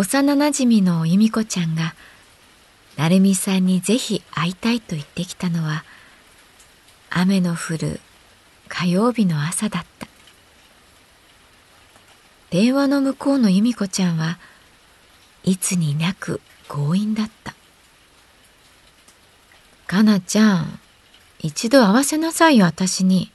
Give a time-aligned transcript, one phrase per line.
[0.00, 1.94] 幼なじみの由美子ちゃんが
[2.96, 5.84] 成美さんにぜひ会いたいと言ってきたのは
[7.10, 8.00] 雨の降る
[8.66, 10.06] 火曜日の朝だった。
[12.48, 14.38] 電話の向こうの由美子ちゃんは
[15.44, 17.54] いつになく強引だった。
[19.86, 20.80] かなちゃん
[21.40, 23.30] 一度会わせなさいよ私に。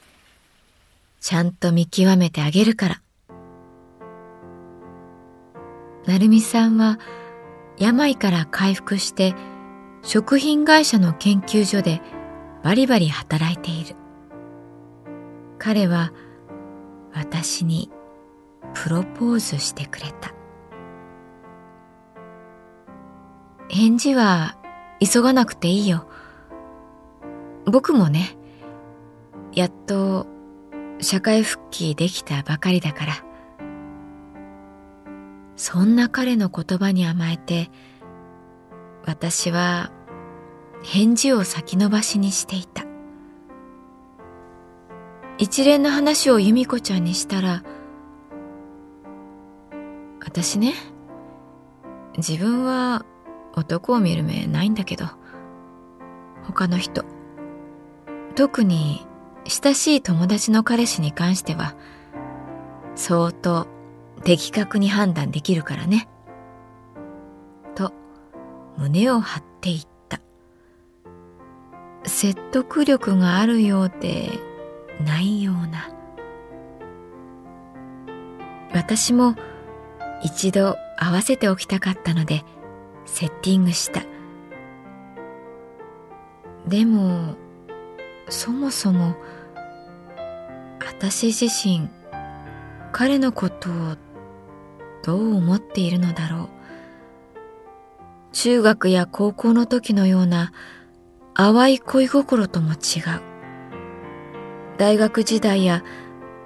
[1.22, 3.02] ちゃんと見極めてあげるから。
[6.06, 7.00] 成美さんは
[7.78, 9.34] 病から回復して
[10.02, 12.02] 食品会社の研究所で
[12.64, 13.96] バリバリ働いている。
[15.58, 16.14] 彼は
[17.14, 17.92] 私に
[18.74, 20.34] プロポーズしてくれた。
[23.68, 24.58] 返事は
[25.00, 26.08] 急がなくていいよ。
[27.66, 28.38] 僕もね、
[29.54, 30.28] やっと
[31.00, 33.25] 社会復帰できたばかりだから。
[35.56, 37.70] そんな彼の言葉に甘えて
[39.06, 39.92] 私は
[40.84, 42.86] 返事を先延ばしにしていた。
[45.38, 47.64] 一連の話を由美子ちゃんにしたら
[50.22, 50.74] 私ね
[52.18, 53.06] 自分は
[53.54, 55.06] 男を見る目ないんだけど
[56.44, 57.04] 他の人
[58.36, 59.06] 特に
[59.46, 61.76] 親しい友達の彼氏に関しては
[62.96, 63.68] 相当
[64.26, 66.10] 的確に判断できるからね。
[67.76, 67.94] と
[68.76, 70.20] 胸を張って言った。
[72.04, 74.32] 説得力があるようで
[75.06, 75.90] ないような。
[78.74, 79.36] 私も
[80.24, 82.44] 一度合わせておきたかったので
[83.06, 84.02] セッティングした。
[86.68, 87.36] でも
[88.28, 89.16] そもそも
[90.84, 91.90] 私自身
[92.92, 94.05] 彼のことを
[95.06, 96.50] どう思っているのだろう。
[98.32, 100.52] 中学や高校の時のような
[101.36, 102.78] 淡い恋心とも違う。
[104.80, 105.84] 大学時代や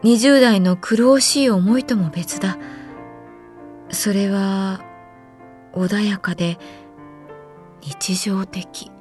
[0.03, 2.57] 20代の苦しい思いとも別だ。
[3.91, 4.81] それは
[5.73, 6.57] 穏やかで
[7.81, 8.91] 日常的。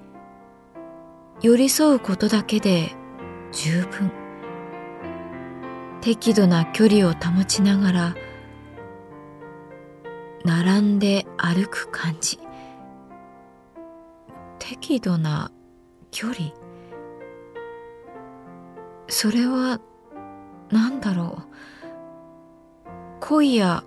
[1.43, 2.93] 寄り添うことだけで
[3.51, 4.13] 十分。
[6.01, 8.15] 適度な距離を保ちながら
[10.45, 12.39] 並んで歩く感じ。
[14.59, 15.51] 適度な
[16.11, 16.53] 距離。
[19.09, 19.81] それは
[20.71, 22.89] 何だろう。
[23.21, 23.85] 恋や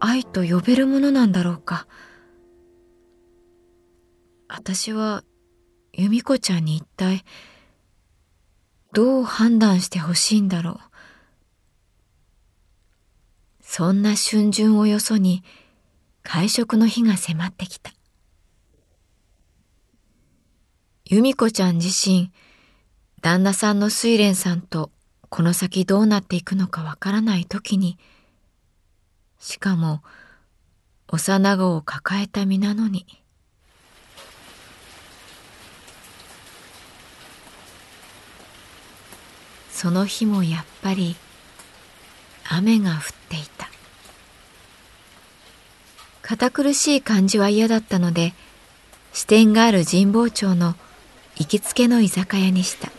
[0.00, 1.86] 愛と呼べるものなんだろうか。
[4.48, 5.24] 私は
[5.92, 7.24] 由美子ちゃんに一体
[8.92, 10.78] どう判断してほしいんだろう。
[13.60, 15.42] そんな春巡をよそに
[16.24, 17.92] 会食の日が迫ってきた。
[21.04, 22.32] 由美子ちゃん自身、
[23.20, 24.90] 旦那さんの睡蓮さんと
[25.28, 27.98] この先どうなっていくのかわからない時に、
[29.38, 30.02] しかも
[31.08, 33.06] 幼子を抱えた身なのに、
[39.70, 41.16] その日もやっぱり
[42.48, 42.98] 雨が降っ
[43.28, 43.53] ていた。
[46.26, 48.32] 堅苦しい感じは嫌だったので
[49.12, 50.74] 支店がある神保町の
[51.36, 52.90] 行きつけの居酒屋にした。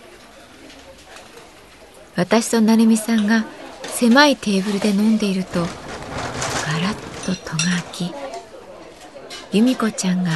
[2.16, 3.45] 私と成美さんが
[3.83, 5.69] 狭いテーブルで飲んでいるとガラ
[6.94, 8.13] ッと戸が開き
[9.51, 10.31] 由美子ちゃんが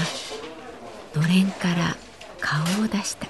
[1.15, 1.95] のれんから
[2.39, 3.27] 顔を出した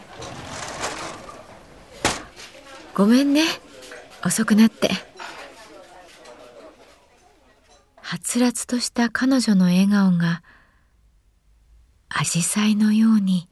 [2.96, 3.44] 「ごめんね
[4.26, 4.90] 遅くなって」
[8.10, 10.42] はつらつとした彼女の笑顔が
[12.10, 13.48] 紫陽花のように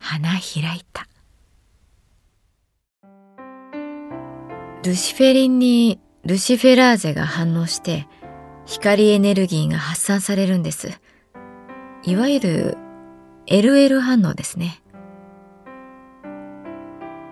[0.00, 1.06] 花開いた
[4.82, 8.08] ルシフェリンにルシフェラーゼが反応して
[8.66, 10.90] 光エネルギーが発散されるんです。
[12.02, 12.78] いわゆる
[13.46, 14.82] LL 反応ですね。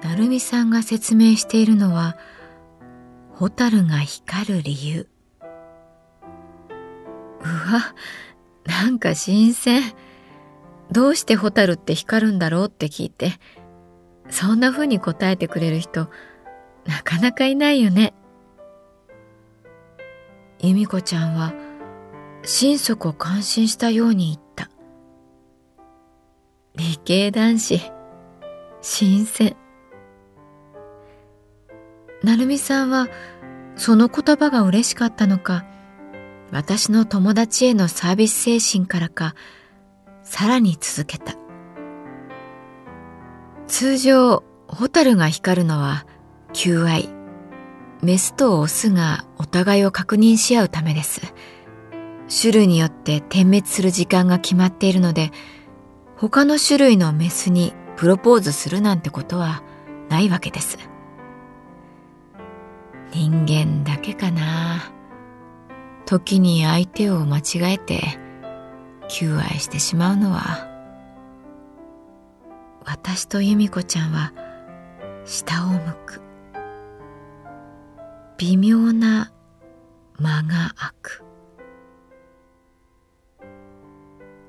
[0.05, 2.17] 成美さんが説明しているのは、
[3.32, 5.12] ホタルが光る理由。
[7.42, 7.94] うわ、
[8.66, 9.82] なんか新鮮。
[10.90, 13.32] どうしてホタルって光るんだろうって聞いて、
[14.28, 16.08] そんな風に答えてくれる人、
[16.86, 18.14] なかなかいないよね。
[20.60, 21.52] 由美子ちゃんは
[22.44, 24.70] 心底感心したように言った。
[26.76, 27.80] 理系男子、
[28.80, 29.56] 新鮮。
[32.22, 33.08] 成美さんは
[33.76, 35.64] その言葉が嬉しかったのか、
[36.52, 39.34] 私の友達へのサービス精神からか、
[40.22, 41.34] さらに続けた。
[43.66, 46.06] 通常、ホタルが光るのは
[46.52, 47.08] 求愛。
[48.02, 51.22] メスとオスがお互いを確認し合うためです。
[52.28, 55.31] 種類によって点滅する時間が決まっているので、
[56.16, 59.62] 他の種類のメスにプロポーズするなんてことは
[60.10, 60.78] ないわけです。
[63.14, 64.93] 人間だけかな。
[66.12, 68.03] 時に相手を間違えて
[69.09, 70.69] 求愛してしまうのは。
[72.85, 74.35] 私と由美子ちゃんは
[75.25, 76.20] 下を向く。
[78.37, 79.32] 微妙な
[80.19, 81.25] 間が空く。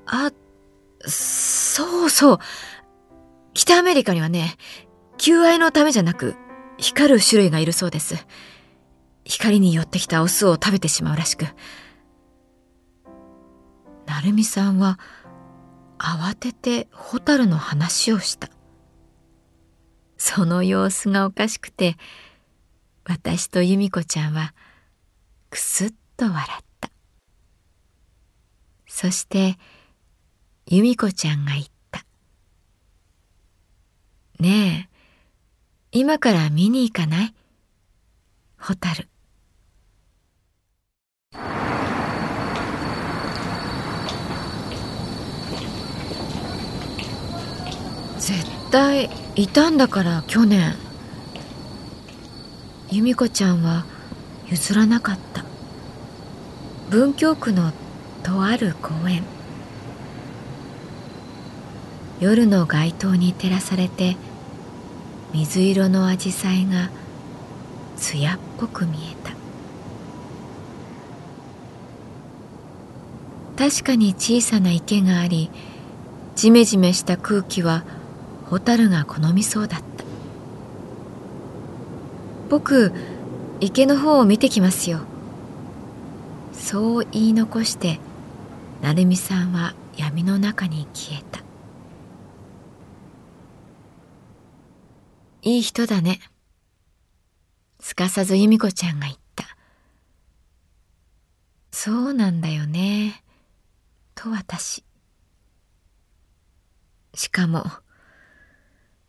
[0.04, 0.32] あ、
[1.06, 2.38] そうそう。
[3.54, 4.56] 北アメリカにはね、
[5.16, 6.34] 求愛のためじゃなく、
[6.76, 8.26] 光る種類がいるそうです。
[9.24, 11.46] 光に寄ってきたオスを食べてしまうらしく。
[14.06, 14.98] 成美さんは
[15.98, 18.50] 慌ててホタルの話をした。
[20.16, 21.96] その様子がおかしくて、
[23.04, 24.54] 私と由美子ちゃんは
[25.50, 26.90] くすっと笑った。
[28.86, 29.58] そして
[30.66, 32.04] 由美子ちゃんが言った。
[34.38, 34.88] ね
[35.92, 37.34] え、今から見に行かない？
[38.58, 38.74] ホ
[48.24, 50.76] 絶対いたんだから去年。
[52.90, 53.84] 由美子ちゃんは
[54.48, 55.44] 譲らなかった。
[56.88, 57.72] 文京区の
[58.22, 59.24] とある公園。
[62.18, 64.16] 夜の街灯に照らされて
[65.34, 66.90] 水色の紫陽花が
[67.98, 69.14] 艶っぽく見え
[73.58, 73.68] た。
[73.68, 75.50] 確かに小さな池があり
[76.36, 77.84] ジメジメした空気は
[78.54, 80.04] ホタルが好みそうだった。
[82.48, 82.92] 僕
[83.58, 85.00] 池の方を見てきますよ。
[86.52, 87.98] そう言い残して
[88.80, 91.40] 成美さんは闇の中に消えた。
[95.42, 96.20] いい人だね。
[97.80, 99.46] すかさず由美子ちゃんが言った。
[101.72, 103.20] そうなんだよね。
[104.14, 104.84] と私。
[107.14, 107.64] しかも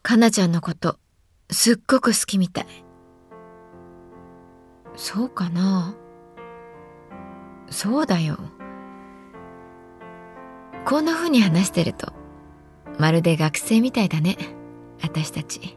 [0.05, 0.99] かなちゃんのこと
[1.49, 2.67] すっごく好きみたい。
[4.95, 5.95] そうかな？
[7.71, 8.37] そうだよ。
[10.85, 12.13] こんな風に話してると
[12.99, 14.37] まるで学生みたいだね
[15.01, 15.75] 私たち。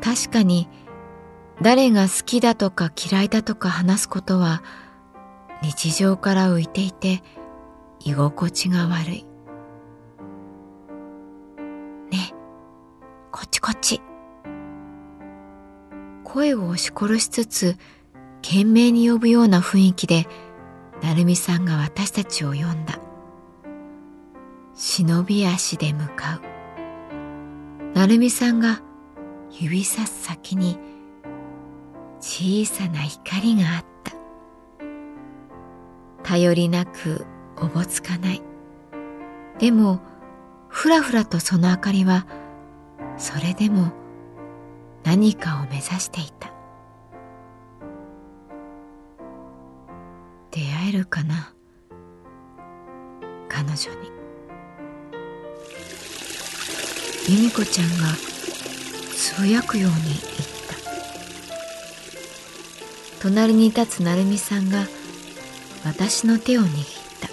[0.00, 0.66] 確かに
[1.60, 4.62] 誰が好きだとか嫌いだとか話すことは
[5.62, 7.22] 日常から浮いていて
[7.98, 9.26] 居心地が悪い。
[13.70, 13.98] こっち。
[13.98, 14.02] こっち
[16.24, 17.76] 声を押し殺しつつ
[18.42, 20.26] 懸命に呼ぶような雰囲気で
[21.00, 22.98] 成美さんが私たちを呼んだ。
[24.74, 26.40] 忍び足で向か
[27.94, 27.96] う。
[27.96, 28.82] 成美さんが
[29.52, 30.76] 指さす先に
[32.18, 34.12] 小さな光があった。
[36.24, 37.24] 頼りなく
[37.56, 38.42] おぼつかない。
[39.60, 40.00] でも
[40.66, 42.26] ふらふらとその明かりは
[43.20, 43.92] それでも
[45.04, 46.50] 何かを目指していた。
[50.50, 51.52] 出会えるかな？
[53.48, 53.78] 彼女に。
[57.28, 58.06] 由美子ちゃんが
[59.14, 60.20] つぶやくように言った。
[63.20, 64.86] 隣に立つ成美さんが
[65.84, 66.70] 私の手を握っ
[67.20, 67.28] た。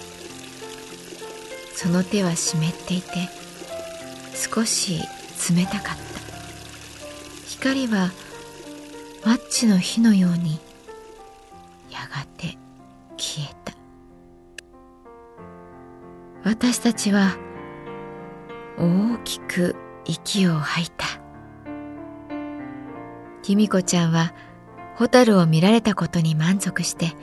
[1.74, 3.29] その手は湿っていて
[4.36, 5.00] 少し
[5.50, 5.98] 冷たかった。
[7.48, 8.12] 光は
[9.25, 10.60] マッチの火のように
[11.89, 12.58] やがて
[13.17, 13.74] 消えた。
[16.44, 17.36] 私たちは
[18.77, 19.75] 大きく
[20.06, 21.06] 息を吐いた。
[23.50, 24.34] 由美子ちゃんは
[24.96, 27.13] 蛍を見られたことに満足して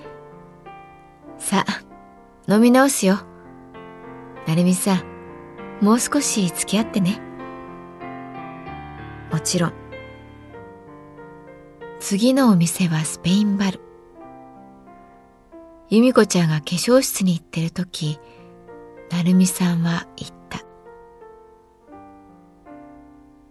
[1.38, 1.82] さあ
[2.52, 3.18] 飲み直すよ。
[4.46, 7.20] 成美さんもう少し付き合ってね。
[9.44, 9.72] ちろん。
[12.00, 13.80] 次のお店はスペインバル。
[15.90, 18.18] 由美子ちゃんが化粧室に行ってる時
[19.10, 20.64] 成美さんは言った。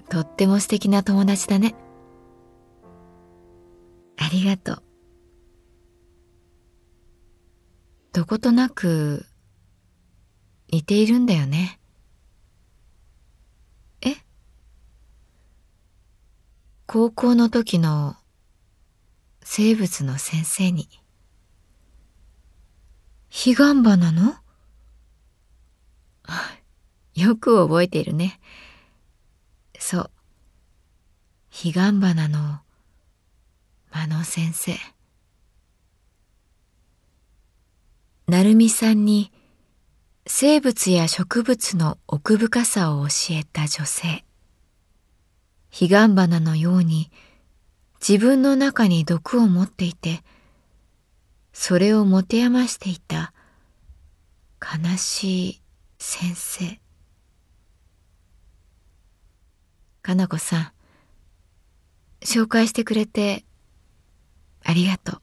[0.09, 1.75] とっても素敵な友達だね。
[4.17, 4.83] ありがとう。
[8.13, 9.25] どことなく
[10.71, 11.79] 似ているんだよね
[14.01, 14.15] え
[16.93, 18.17] 高校の時の
[19.41, 20.87] 生物の先生に
[23.31, 24.35] 彼岸花の？
[27.15, 28.39] よく覚えているね。
[29.79, 30.11] そう。
[31.49, 32.61] 彼岸花の
[33.89, 34.77] 真野先生。
[38.27, 39.31] 成美さんに
[40.27, 44.23] 生物や植物の奥深さを教えた女性。
[45.75, 47.11] 彼岸花のように
[48.07, 50.21] 自分の中に毒を持っていて、
[51.51, 53.33] それを持て余していた
[54.61, 55.61] 悲しい
[55.97, 56.79] 先生。
[60.03, 60.71] かなこさん、
[62.21, 63.43] 紹介してくれて
[64.63, 65.22] ありがとう。